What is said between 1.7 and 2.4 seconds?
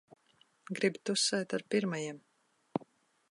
pirmajiem.